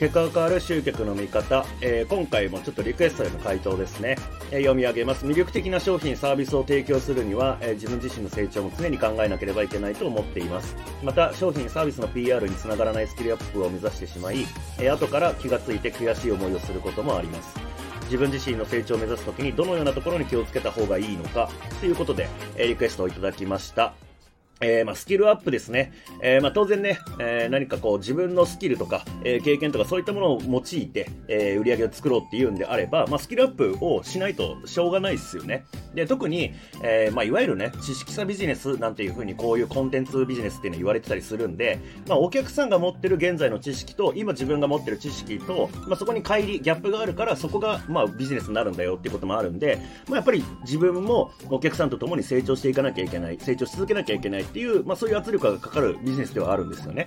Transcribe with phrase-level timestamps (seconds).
[0.00, 4.16] 結果が変わる集客の見方、えー、今回もちょっとリクエストへの回答ですね、
[4.50, 5.26] えー、読み上げます。
[5.26, 10.74] 魅力的な商品サービスを提供するには、えー、自分自身の成長も常に考えなければいけないと思っています。
[11.02, 14.46] また商品サービスの PR につながらないスキルアップを目指してしまい、
[14.78, 17.54] え、後から気がついて悔しい思いをすることもあります。
[18.04, 23.92] 自分自身の成長を目指すときにどのようなところに気をつけた方がいいのかということで、えリクエストをいただきました。
[24.60, 25.92] えー、まあ、スキルアップですね。
[26.22, 35.64] えー、まあ、当然ね、えー、何かこう自分のスキルとか、え経験とかそういったものを用いて、え売り上げを作ろうっていうんであれば、まあ、スキルアップをしないとしょうがないですよね。
[35.94, 57.06] で、特に、えまあ、いわゆるね、知識差ビジネスなんていう風にこういうコンテンツビジネスっていうの言われてたりするんで、まあ、お客さんが持ってる現在の知識と、今自分が持ってる知識と、まあ、そこに乖離、ギャップがあるから、そこが、まあ、ビジネスになるんだよっていうこともあるんで、まあ、やっぱり自分もお客さんと共に成長していかなきゃいけない、成長し続けなきゃいけないっていう、まあ、そういう圧力がかかるビジネスではあるんですよね。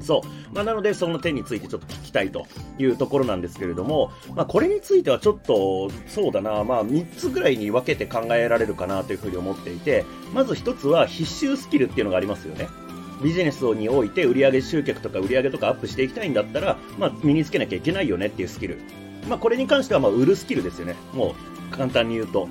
[0.00, 0.54] そう。
[0.54, 2.46] まあ、なので、その点についてちょっと聞きたいと
[2.78, 12.68] いうところなんですけれども、まあ、これについてはちょっと、そうだな、まあ、3つぐらいに分けて考えられるかなというふうに思っていて、まず1つは必修スキルっていうのがありますよね。
[13.22, 18.78] ビジネスにおいて売上集客とか売上とかアップしていきたいんだったら、まあ、身につけなきゃいけないよねっていうスキル。
[19.28, 20.96] まあ、これに関しては、ま、売るスキルですよね。
[21.12, 21.34] も
[21.72, 22.48] う、簡単に言うと。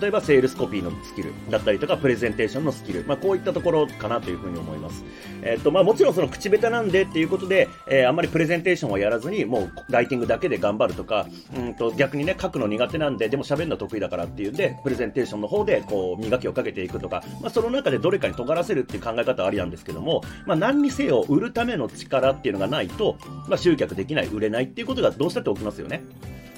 [0.00, 5.04] 例えばセールスコピーのスキルだったりとか、プレゼンテーションのスキル、まあ、こういったところかなというふうに思います。
[5.42, 23.16] えっ、と、まあ、もちろんその口下手なんでっていうことで、えー、あんまりプレゼンテーションをやらずに、もうライティングだけで頑張るとか、うんと逆にね、書くの苦手なんで、でも喋るの得意だからっていうんで、プレゼンテーションの方でこう磨きをかけていくとか、まあ、その中でどれかに尖らせるっていう考え方はありなんですけども、まあ、何にせよ売るための力っていうのがないと、
[23.48, 26.02] まあ、集客できない、売れないっていうことがどうしたって起きますよね。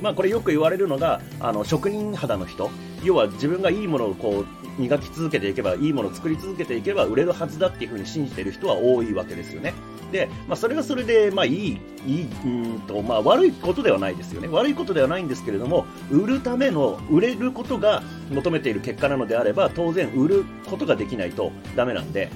[0.01, 2.71] まあ、これよく言われるのがあの職人肌の人
[3.03, 9.75] 要は自分がいいものをこう磨き続けていけばいいものを作り続けていけば売れるはずだっていうふうに信じている人は多いわけですよね。
[10.13, 14.49] で、まあ、それはそれで、まあ、いい、いい、うんと、まあ、悪いことではないですよね。
[14.49, 22.31] 悪いことではないんですけれども、売るための、売れることが求めている結果なのであれば、当然、売ることができないとダメなんで、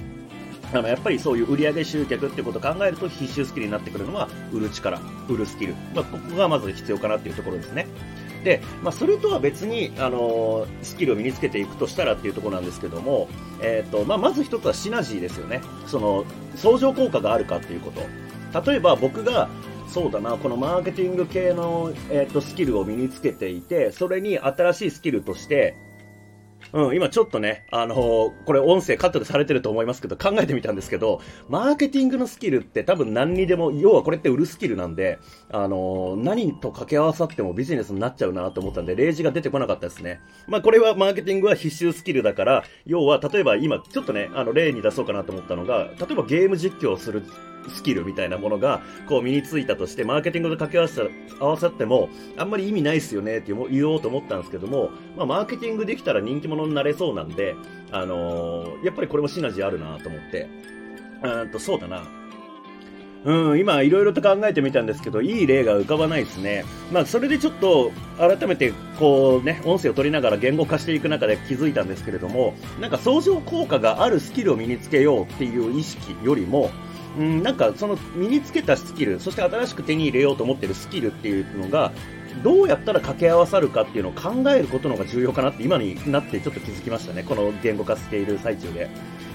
[0.73, 7.85] あのやっぱりそういう売上集客ってことを考えると必修スキルになってくるのは売る力、売るスキル、まあ、ここがまず必要かなっていうところですね。
[8.43, 13.29] で、まあ、それとは別に、あの、スキルを身につけていくとしたらっていうところなんですけども、
[13.61, 15.61] えーとまあ、まず一つはシナジーですよね。
[15.87, 16.25] その
[16.55, 18.01] 相乗効果があるかっていうこと。
[18.71, 19.49] 例えば僕が
[19.87, 25.75] そうだな、このマーケティング系の、えーとスキルを身につけていて、それに新しいスキルとして、
[26.73, 35.19] うん、今ちょっとね、あのー、これ音声カットでされてると思いますけど、考えてみたんですけど、マーケティングのスキルって多分何にでも、要はこれって売るスキルなんで、
[35.51, 40.19] あのー、何と掛け合わさってもビジネスになっちゃうなと思ったんで、例示が出てこなかったですね。
[40.47, 47.23] まあこれはマーケティングは必修スキルだから、要は例えば今、ちょっとね、あの例に出そうかなと思ったのが、例えばゲーム実況をする
[47.69, 51.01] スキルみたいなものが、こう身についたとして、マーケティングと掛け合わせ
[51.39, 57.55] 合わさっても、あんまり意味ないっすよねって言おうと思ったんですけども、まあ、マーケティングできたら人気者になれそうなんで、
[57.91, 60.47] あのー、やっぱりこれもシナジーあるなと思って、
[61.23, 62.03] うんと、そうだな。
[63.25, 66.65] うん、今いろいろと考えてみたんですけど、いい例が浮かばないですね。
[66.91, 76.69] まあ、それでちょっと改めてこうね、音声を取りながら言語化していく中で気づいたんですけれども、なんか相乗効果があるスキルを身につけようっていう意識よりも、
[77.17, 81.91] うん、なんかその身につけたスキル、そして新しく手に入れようと思ってるスキルっていうのが、
[82.43, 87.23] どうやったら掛け合わさるかっていうのを考えることの方が重要かなって今になってちょっと気づきましたね。
[87.23, 88.89] この言語化している最中で。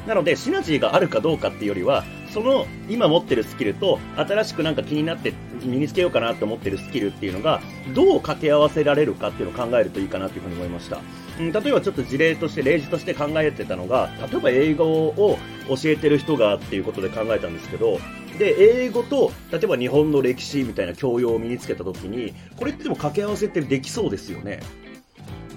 [0.06, 2.04] なので、シナジーがあるかどうかっていうよりは、
[2.38, 7.60] その今持ってるスキルと新しくなんか気になって身につけようかなと思ってるスキルっていうのが、
[7.96, 11.00] どう掛け合わせられるかっていうのを考えるといいかなというふうに思いました。
[11.40, 17.98] うん、例えばちょっと事例として、例示として考えてたのが、例えば英語を教えてる人がっていうことで考えたんですけど、
[18.38, 24.60] で、英語と、例えば日本の歴史みたいな教養を身につけたときに、これってでも掛け合わせってできそうですよね。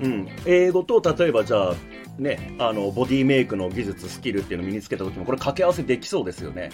[0.01, 0.27] うん。
[0.47, 1.75] 英語と、例えばじゃあ、
[2.17, 6.69] ね、あの、ボディメイクの技術、スキルっていうのを身につけた時も、これ掛け合わせできそうですよね。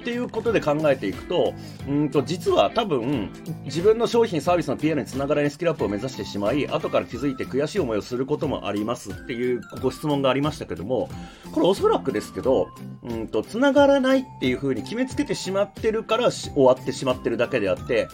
[0.00, 1.52] っていうことで考えていくと、
[1.88, 3.30] うんと、実は多分、
[3.64, 11.10] 自分の商品、サービスの PR につながらないスキルアップを目指してしまい、後から気づいて悔しい思いをすることもありますっていうご質問がありましたけども、
[11.52, 12.68] これおそらくですけど、
[13.02, 18.06] うんと、つながらないっていう風に決めつけてしまってるから終わってしまってるだけであって、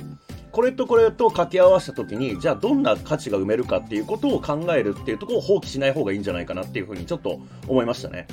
[0.53, 8.27] これとこれと掛け合わせた時に、じゃあどんな価値が埋めるかっていうことを考えるっていうところを放棄しない方がいいんじゃないかなっていうふうにちょっと思いましたね。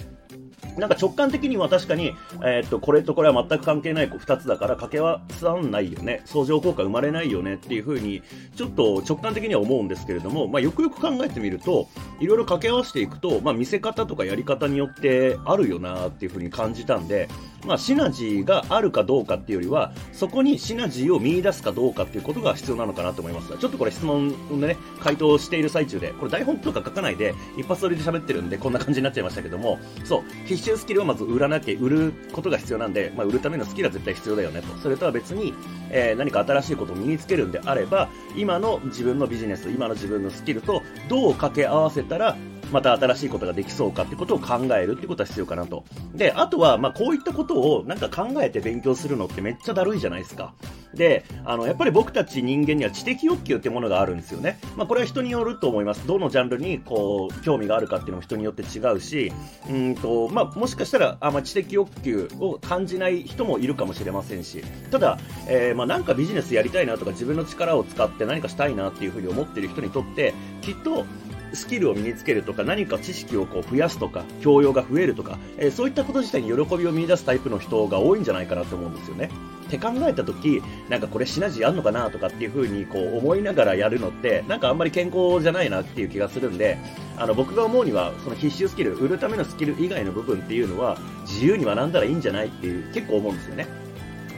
[0.79, 8.21] なんか直感的には確かに、えー、っと、これとこれは全く関係ない2つだから掛け合わさないよね、相乗効果生まれないよねっていう風に、
[8.55, 11.87] ちょっと直感的には思うんですけれども、まあ、よくよく考えてみると、
[12.19, 17.27] いろいろ掛け合わせていくと、まあ、見せ方とかやり方によってあるよなっていう風に感じたんで、
[17.65, 23.57] まあ、シナジーがあるかどうかっていうよりは、そこにシナジーを見出すかどうかっていうことが必要なのかなと思います。
[23.57, 34.68] ちょっとこれ質問でね、回答している最中で、これ台本とか書かないで、一発撮りで喋ってるんで、こんな感じになっちゃいましたけども、そう、必修スキルをまず売らなきゃ、売ることが必要なんで、まあ、売るためのスキルは絶対必要だよねと。
[34.77, 35.54] それとは別に、
[35.89, 42.38] えー、何か新しいことを身につけるんであれば、今の自分のビジネス、今の自分のスキルとどう掛け合わせたら、
[42.71, 45.83] また新しいことができそうかってことを考えるってことは必要かなと。
[46.13, 50.54] で、あとは、まあ、こういったことをなんか考えて勉強するのってめっちゃだるいじゃないですか。
[50.94, 54.59] で、あの、やっぱり僕たち人間には知的欲求っていうものがあるんですよね。
[54.75, 56.06] まあ、これは人によると思います。
[56.07, 59.31] どのジャンルに、こう、興味があるかっていうのも人によって違うし、
[59.69, 71.06] うんと、まあ、もしかしたら、あ、まあ、知的欲求を感じない人もいるかもしれませんし、ただ、えー、まあ、なんかビジネスやりたいなとか、自分の力を使って何かしたいなっていうふうに思ってる人にとって、きっと、
[71.54, 79.30] スキルを身につけるとか何か知識をこう増やすとか教養が増えるとか、えー、そういったこと自体に喜びを見出すタイプの人が多いんじゃないかなと思うんですよね。
[79.68, 86.80] って考えた時なんかこれシナジーあんのかなとかっていう風にこう思いながらやるのってなんかあんまり健康じゃないなっていう気がするんで
[87.18, 93.88] あの僕が思うにはその必修スキル売るためのスキル以外の部分っていうのは自由に学んだらいいんじゃないっていう結構思うんですよね。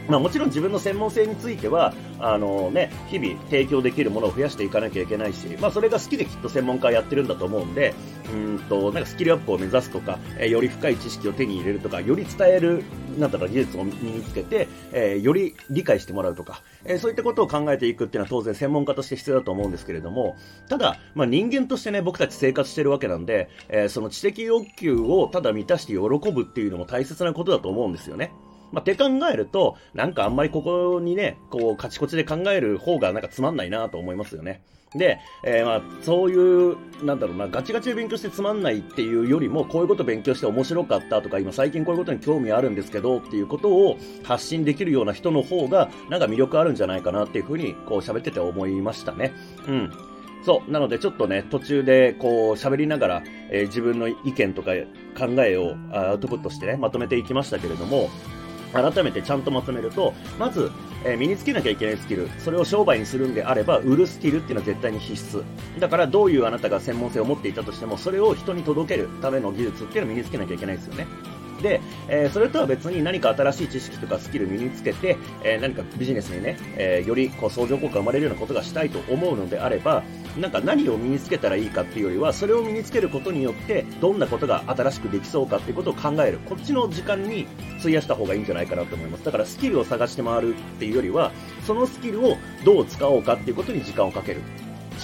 [0.08, 7.94] まあ、もちろん自分の専門性についてはあの、ね、日々提供できるものを増やしていかなきゃいけないし、まあ、それが好きできっと専門家やってるんだと思うんで
[8.34, 12.84] うんとなんかスキルアップを目指すとか、え、より深い知識を手に入れるとかより伝える
[13.18, 20.38] なんだろう技術を身につけて、えー、より理解してもらうとか、えー、そういったことを考えていくっていうのは当然専門家として必要だと思うんですけれども
[20.70, 28.32] ただ、まあ、人間としてね僕たち生活してるわけなんで、えその知的欲求をただ満たして喜ぶっていうのも大切なことだと思うんですよね。
[28.72, 34.62] まあ、って考えると、なんかあんまりここにね、こう、カチコチで考える方がなんかつまんないなと思いますよね。
[34.96, 36.76] で、えー、まあ、そういう、
[37.06, 49.34] なんだろうな、ガチガチで勉強してつまんないっていうよりも、こういうこと勉強して面白かったとか、今最近こういうことに興味あるんですけどっていうことを発信できるような人の方が、なんか魅力あるんじゃないかなっていうふうに、こう喋ってて思いましたね。
[49.68, 49.92] うん。
[50.44, 50.72] そう。
[50.72, 54.72] なので、ちょっとね、途中で、こう、喋りながら、えー、自分の意見とか
[55.18, 58.10] 考えをアウトプットしてね、まとめていきましたけれども、
[58.74, 60.72] 改めてちゃんとまとめると、まず、
[61.04, 65.44] えー、身につけなきゃいけないスキル、それを商売にするんであれば、売るスキルっていうのは絶対に必須。
[65.80, 71.08] だから、どういうあなたが専門性を持っていたとしても、それを人に届けるための技術っていうのを身につけなきゃいけないですよね。
[71.62, 80.04] で、えー、それとは別に何か新しい知識とかスキル身につけて、えー、何かビジネスにね、え、よりこう相乗効果が生まれるようなことがしたいと思うのであれば、
[80.38, 86.40] なんか何を身につけたらいいかっていうよりは、それを身につけることによって、どんなことが新しくできそうかっていうことを考える。
[86.46, 87.48] こっちの時間に
[87.80, 89.26] 費やした方がいいんじゃないかなと思います。
[89.26, 91.32] だからスキルを探して回るっていうよりは、
[91.66, 94.42] そのスキルをどう使おうかっていうことに時間をかける。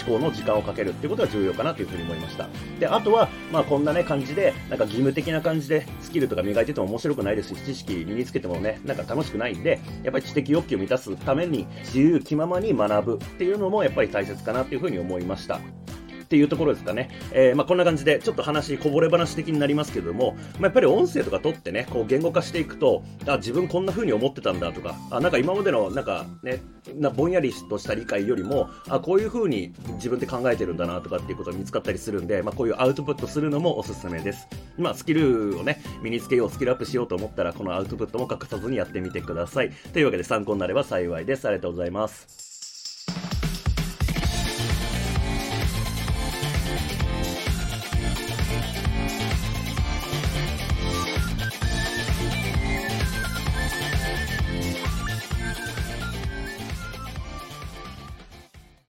[0.06, 2.48] 思考の時間をかけるっていうことが重要かなというふうに思いました。
[2.80, 15.60] で、あとは、まあこんなね、感じで、なんか義務的な感じでスキルとか磨いてても面白くないですし、知識身につけてもね、なんか楽しくないんで、やっぱり知的欲求を満たすために自由気ままに学ぶっていうのもやっぱり大切かなというふうに思いました。
[16.28, 17.10] っていうところですかね。
[17.32, 26.62] えー、まあ、こんな感じで、ちょっと話、こぼれ話的になりますけども、まあ、やっぱり音声とか取ってね、こう言語化していくと、あ、自分こんな風に思ってたんだとか、あ、なんか今までの、なんかね、
[26.96, 34.48] なぼんやりとした理解よりも、あ、こういう風に自分で考えてるんだなとかっていうことが見つかったりするんで、まあ、こういうアウトプットするのもおすすめです。
[34.78, 39.72] まあ、スキルをね、身につけよう、スキルアップしようと思ったら、このアウトプットも欠かさずにやってみてください。
[39.94, 41.48] というわけで参考になれば幸いです。
[41.48, 42.47] ありがとうございます。